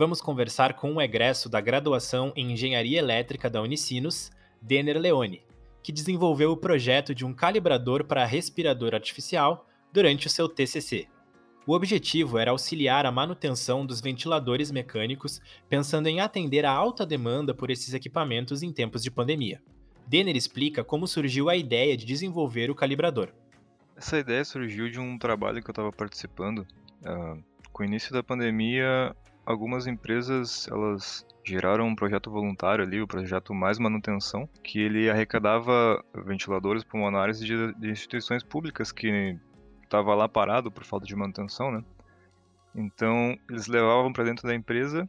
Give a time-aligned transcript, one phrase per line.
[0.00, 5.42] vamos conversar com um egresso da graduação em Engenharia Elétrica da Unicinos, Denner Leone,
[5.82, 11.06] que desenvolveu o projeto de um calibrador para respirador artificial durante o seu TCC.
[11.66, 17.52] O objetivo era auxiliar a manutenção dos ventiladores mecânicos, pensando em atender a alta demanda
[17.52, 19.60] por esses equipamentos em tempos de pandemia.
[20.06, 23.34] Denner explica como surgiu a ideia de desenvolver o calibrador.
[23.94, 26.66] Essa ideia surgiu de um trabalho que eu estava participando.
[27.02, 33.06] Uh, com o início da pandemia, algumas empresas elas geraram um projeto voluntário ali, o
[33.06, 39.36] projeto Mais Manutenção, que ele arrecadava ventiladores pulmonares de, de instituições públicas que
[39.82, 41.84] estava lá parado por falta de manutenção, né?
[42.74, 45.06] Então eles levavam para dentro da empresa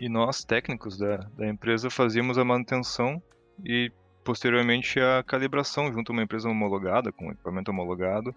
[0.00, 3.22] e nós técnicos da, da empresa fazíamos a manutenção
[3.64, 3.92] e
[4.24, 8.34] posteriormente a calibração junto a uma empresa homologada com equipamento homologado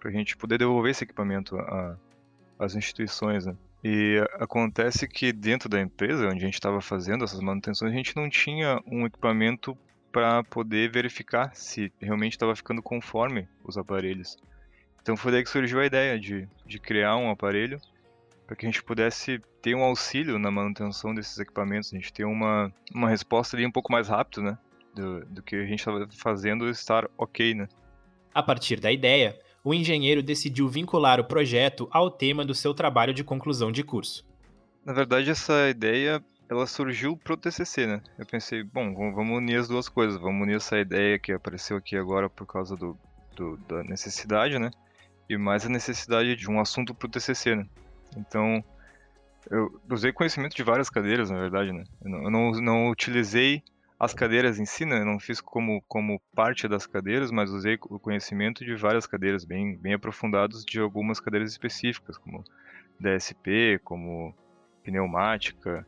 [0.00, 1.56] para a gente poder devolver esse equipamento
[2.58, 3.54] às instituições, né?
[3.82, 8.16] E acontece que dentro da empresa onde a gente estava fazendo essas manutenções, a gente
[8.16, 9.76] não tinha um equipamento
[10.10, 14.36] para poder verificar se realmente estava ficando conforme os aparelhos.
[15.00, 17.80] Então foi daí que surgiu a ideia de, de criar um aparelho
[18.46, 22.24] para que a gente pudesse ter um auxílio na manutenção desses equipamentos, a gente ter
[22.24, 24.58] uma, uma resposta ali um pouco mais rápido, né?
[24.94, 27.68] Do, do que a gente estava fazendo estar ok, né?
[28.34, 33.12] A partir da ideia, o engenheiro decidiu vincular o projeto ao tema do seu trabalho
[33.12, 34.24] de conclusão de curso.
[34.84, 38.00] Na verdade, essa ideia ela surgiu pro TCC, né?
[38.18, 41.96] Eu pensei, bom, vamos unir as duas coisas, vamos unir essa ideia que apareceu aqui
[41.96, 42.96] agora por causa do,
[43.36, 44.70] do da necessidade, né?
[45.28, 47.66] E mais a necessidade de um assunto pro TCC, né?
[48.16, 48.64] Então,
[49.50, 51.84] eu usei conhecimento de várias cadeiras, na verdade, né?
[52.02, 53.62] Eu não, eu não, não utilizei
[53.98, 55.04] as cadeiras em si, né?
[55.04, 59.76] Não fiz como, como parte das cadeiras, mas usei o conhecimento de várias cadeiras bem,
[59.76, 62.44] bem aprofundados de algumas cadeiras específicas, como
[63.00, 64.32] DSP, como
[64.84, 65.84] pneumática,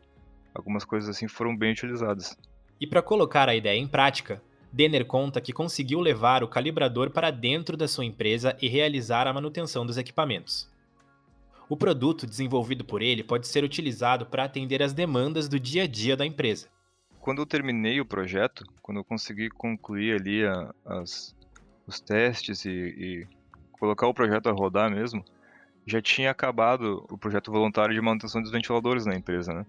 [0.53, 2.37] algumas coisas assim foram bem utilizadas.
[2.81, 7.31] E para colocar a ideia em prática, Denner conta que conseguiu levar o calibrador para
[7.31, 10.69] dentro da sua empresa e realizar a manutenção dos equipamentos.
[11.69, 15.87] O produto desenvolvido por ele pode ser utilizado para atender às demandas do dia a
[15.87, 16.69] dia da empresa
[17.21, 21.37] quando eu terminei o projeto, quando eu consegui concluir ali a, as,
[21.87, 23.27] os testes e, e,
[23.73, 25.25] colocar o projeto a rodar mesmo,
[25.87, 29.67] já tinha acabado o projeto voluntário de manutenção dos ventiladores na empresa, né?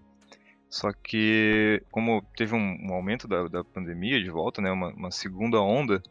[0.68, 5.10] Só que, como teve um, um aumento da, da, pandemia de volta, né, uma, uma,
[5.10, 6.02] segunda onda,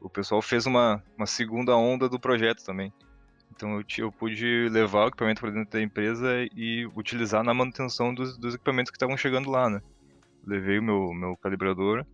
[0.00, 2.92] o pessoal fez uma, uma segunda onda do projeto também.
[3.50, 8.14] Então eu, eu pude levar o equipamento para dentro da empresa e utilizar na manutenção
[8.14, 9.80] dos, dos equipamentos que estavam chegando lá, né?
[10.46, 12.06] Levei o meu, meu calibrador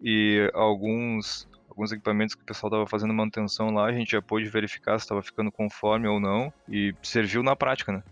[0.00, 4.48] e alguns, alguns equipamentos que o pessoal estava fazendo manutenção lá, a gente já pôde
[4.48, 8.02] verificar se estava ficando conforme ou não e serviu na prática, né?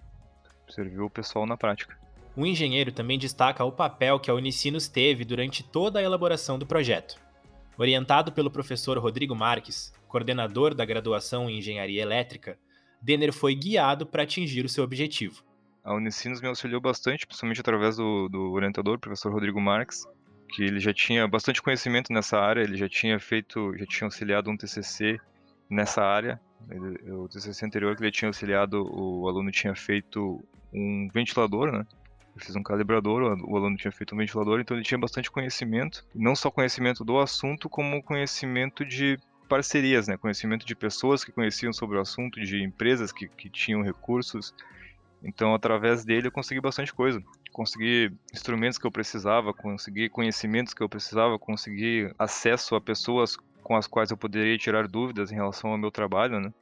[0.69, 1.97] Serviu o pessoal na prática.
[2.35, 6.67] O engenheiro também destaca o papel que a Unicinos teve durante toda a elaboração do
[6.67, 7.21] projeto.
[7.77, 12.59] Orientado pelo professor Rodrigo Marques, coordenador da graduação em Engenharia Elétrica,
[13.03, 15.43] Denner foi guiado para atingir o seu objetivo
[15.85, 20.07] a Unicinos me auxiliou bastante, principalmente através do, do orientador, professor Rodrigo Marques,
[20.53, 24.51] que ele já tinha bastante conhecimento nessa área, ele já tinha feito, já tinha auxiliado
[24.51, 25.19] um TCC
[25.69, 26.41] nessa área.
[26.71, 31.87] Ele, o TCC anterior que ele tinha auxiliado, o aluno tinha feito um ventilador, né?
[32.35, 36.05] Eu fiz um calibrador, o aluno tinha feito um ventilador, então ele tinha bastante conhecimento,
[36.15, 39.19] não só conhecimento do assunto, como conhecimento de
[39.49, 40.17] parcerias, né?
[40.17, 44.55] Conhecimento de pessoas que conheciam sobre o assunto, de empresas que, que tinham recursos,
[45.25, 47.23] então, através dele, eu consegui bastante coisa.
[47.53, 53.77] Consegui instrumentos que eu precisava, consegui conhecimentos que eu precisava, consegui acesso a pessoas com
[53.77, 56.53] as quais eu poderia tirar dúvidas em relação ao meu trabalho, né?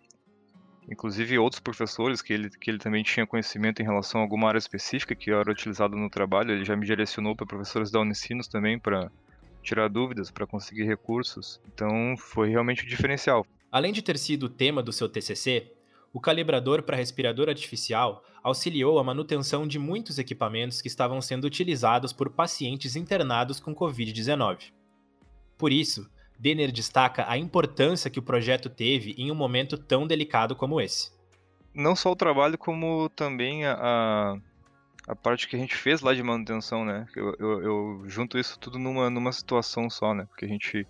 [0.91, 4.59] Inclusive outros professores que ele, que ele também tinha conhecimento em relação a alguma área
[4.59, 8.79] específica que era utilizada no trabalho, ele já me direcionou para professores da Unicinos também
[8.79, 9.11] para
[9.63, 11.61] tirar dúvidas, para conseguir recursos.
[11.73, 13.47] Então foi realmente um diferencial.
[13.71, 15.73] Além de ter sido o tema do seu TCC,
[16.13, 22.13] o calibrador para respirador artificial auxiliou a manutenção de muitos equipamentos que estavam sendo utilizados
[22.13, 24.73] por pacientes internados com Covid-19.
[25.57, 30.57] Por isso, Denner destaca a importância que o projeto teve em um momento tão delicado
[30.57, 31.13] como esse.
[31.75, 34.37] Não só o trabalho, como também a,
[35.07, 37.07] a parte que a gente fez lá de manutenção, né?
[37.15, 40.25] Eu, eu, eu junto isso tudo numa, numa situação só, né?
[40.25, 40.87] Porque a gente,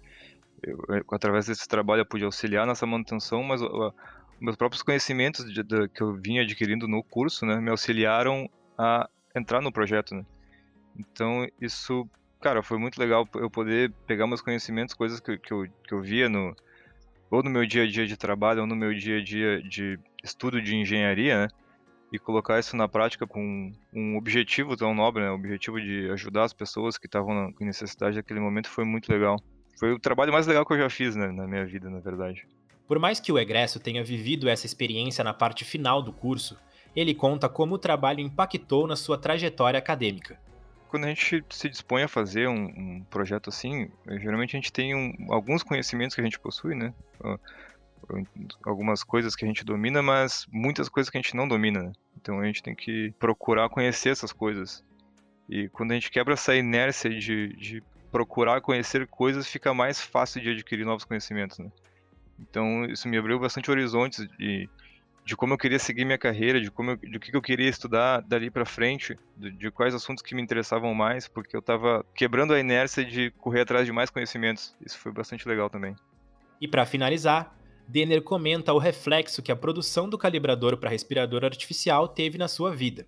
[0.62, 0.78] eu,
[1.11, 3.93] através desse trabalho, eu pude auxiliar nessa manutenção, mas uh,
[4.40, 7.60] meus próprios conhecimentos de, de, que eu vinha adquirindo no curso, né?
[7.60, 8.48] Me auxiliaram
[8.78, 10.25] a entrar no projeto, né?
[10.98, 12.08] Então, isso,
[12.40, 16.00] cara, foi muito legal eu poder pegar meus conhecimentos, coisas que, que, eu, que eu
[16.00, 16.54] via no,
[17.31, 19.98] ou no meu dia a dia de trabalho, ou no meu dia a dia de
[20.22, 21.48] estudo de engenharia, né?
[22.12, 25.31] e colocar isso na prática com um objetivo tão nobre, né?
[25.31, 29.37] O objetivo de ajudar as pessoas que estavam em necessidade naquele momento foi muito legal.
[29.78, 32.46] Foi o trabalho mais legal que eu já fiz né, na minha vida, na verdade.
[32.90, 36.58] Por mais que o egresso tenha vivido essa experiência na parte final do curso,
[36.96, 40.40] ele conta como o trabalho impactou na sua trajetória acadêmica.
[40.88, 43.88] Quando a gente se dispõe a fazer um, um projeto assim,
[44.19, 46.92] geralmente a gente tem um, alguns conhecimentos que a gente possui, né?
[48.66, 51.84] algumas coisas que a gente domina, mas muitas coisas que a gente não domina.
[51.84, 51.92] Né?
[52.20, 54.82] Então a gente tem que procurar conhecer essas coisas.
[55.48, 60.42] E quando a gente quebra essa inércia de, de procurar conhecer coisas, fica mais fácil
[60.42, 61.56] de adquirir novos conhecimentos.
[61.60, 61.70] Né?
[62.40, 64.69] Então isso me abriu bastante horizontes de,
[65.25, 68.20] de como eu queria seguir minha carreira, de como eu, de que eu queria estudar
[68.22, 72.54] dali para frente, de, de, quais assuntos que me interessavam mais, porque eu estava quebrando
[72.54, 74.75] a inércia de correr atrás de mais conhecimentos.
[74.84, 75.94] Isso foi bastante legal também.
[76.60, 77.56] E para finalizar,
[77.87, 82.75] Denner comenta o reflexo que a produção do calibrador para respirador artificial teve na sua
[82.75, 83.06] vida.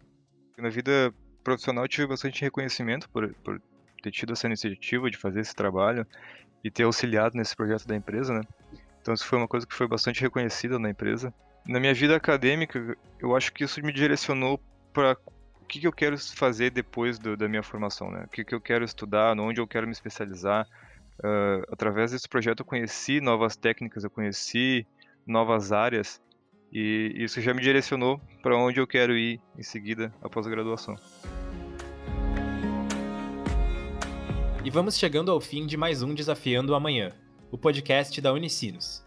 [0.58, 1.12] Na vida
[1.42, 3.60] profissional, tive bastante reconhecimento por, por
[4.02, 6.06] ter tido essa iniciativa de fazer esse trabalho
[6.64, 8.40] e ter auxiliado nesse projeto da empresa, né?
[9.02, 11.34] Então isso foi uma coisa que foi bastante reconhecida na empresa.
[11.66, 14.58] Na minha vida acadêmica, eu acho que isso me direcionou
[14.92, 15.16] para
[15.60, 18.24] o que, que, eu quero fazer depois do, da minha formação, né?
[18.26, 20.66] O que, que eu quero estudar, onde eu quero me especializar,
[21.18, 24.84] Uh, através desse projeto eu conheci novas técnicas, eu conheci
[25.24, 26.20] novas áreas
[26.72, 30.96] e isso já me direcionou para onde eu quero ir em seguida após a graduação.
[34.64, 37.12] E vamos chegando ao fim de mais um Desafiando o Amanhã,
[37.52, 39.04] o podcast da Unicinos.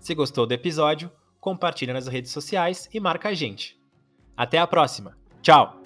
[0.00, 3.80] Se gostou do episódio, compartilha nas redes sociais e marca a gente.
[4.36, 5.16] Até a próxima.
[5.40, 5.80] Tchau!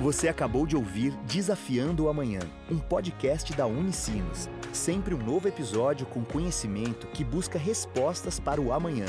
[0.00, 2.40] Você acabou de ouvir Desafiando o Amanhã,
[2.70, 4.48] um podcast da Unicinos.
[4.72, 9.06] Sempre um novo episódio com conhecimento que busca respostas para o amanhã.